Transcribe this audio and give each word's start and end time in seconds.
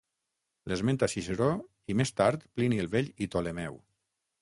L'esmenta 0.73 1.09
Ciceró 1.13 1.51
i 1.95 1.99
més 2.01 2.15
tard 2.23 2.49
Plini 2.61 2.83
el 2.87 2.93
Vell 2.97 3.15
i 3.27 3.33
Ptolemeu. 3.33 3.83